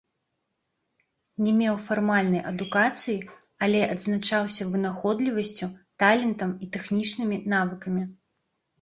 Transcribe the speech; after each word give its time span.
Не 1.47 1.53
меў 1.59 1.75
фармальнай 1.87 2.41
адукацыі, 2.53 3.19
але 3.67 3.81
адзначаўся 3.93 4.69
вынаходлівасцю, 4.73 5.73
талентам 6.05 6.51
і 6.63 6.75
тэхнічнымі 6.75 7.43
навыкамі. 7.57 8.03